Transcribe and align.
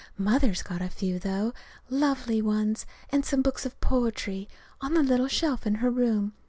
Mother's 0.17 0.63
got 0.63 0.81
a 0.81 0.89
few, 0.89 1.19
though 1.19 1.53
lovely 1.87 2.41
ones 2.41 2.87
and 3.11 3.23
some 3.23 3.43
books 3.43 3.67
of 3.67 3.79
poetry, 3.81 4.49
on 4.81 4.95
the 4.95 5.03
little 5.03 5.27
shelf 5.27 5.67
in 5.67 5.75
her 5.75 5.91
room. 5.91 6.33